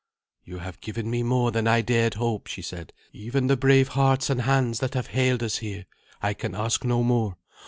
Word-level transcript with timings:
"You 0.43 0.57
have 0.57 0.81
given 0.81 1.11
me 1.11 1.21
more 1.21 1.51
than 1.51 1.67
I 1.67 1.81
dared 1.81 2.15
hope," 2.15 2.47
she 2.47 2.63
said, 2.63 2.91
"even 3.13 3.45
the 3.45 3.55
brave 3.55 3.89
hearts 3.89 4.31
and 4.31 4.41
hands 4.41 4.79
that 4.79 4.95
have 4.95 5.05
hailed 5.13 5.43
us 5.43 5.57
here. 5.57 5.85
I 6.23 6.33
can 6.33 6.55
ask 6.55 6.83
no 6.83 7.03
more. 7.03 7.37